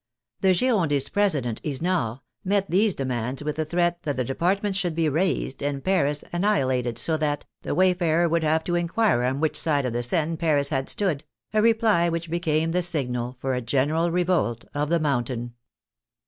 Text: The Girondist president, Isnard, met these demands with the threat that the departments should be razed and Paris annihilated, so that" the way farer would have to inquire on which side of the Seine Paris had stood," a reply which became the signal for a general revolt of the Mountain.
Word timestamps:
The 0.39 0.55
Girondist 0.55 1.11
president, 1.13 1.61
Isnard, 1.63 2.21
met 2.43 2.71
these 2.71 2.95
demands 2.95 3.43
with 3.43 3.55
the 3.57 3.65
threat 3.65 4.01
that 4.01 4.17
the 4.17 4.23
departments 4.23 4.75
should 4.79 4.95
be 4.95 5.07
razed 5.07 5.61
and 5.61 5.83
Paris 5.83 6.23
annihilated, 6.33 6.97
so 6.97 7.17
that" 7.17 7.45
the 7.61 7.75
way 7.75 7.93
farer 7.93 8.27
would 8.27 8.41
have 8.43 8.63
to 8.63 8.73
inquire 8.73 9.21
on 9.21 9.39
which 9.39 9.55
side 9.55 9.85
of 9.85 9.93
the 9.93 10.01
Seine 10.01 10.37
Paris 10.37 10.69
had 10.69 10.89
stood," 10.89 11.23
a 11.53 11.61
reply 11.61 12.09
which 12.09 12.31
became 12.31 12.71
the 12.71 12.81
signal 12.81 13.37
for 13.39 13.53
a 13.53 13.61
general 13.61 14.09
revolt 14.09 14.65
of 14.73 14.89
the 14.89 14.99
Mountain. 14.99 15.53